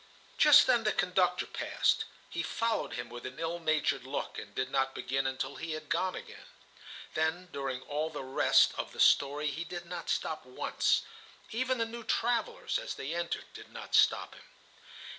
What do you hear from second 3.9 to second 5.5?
look, and did not begin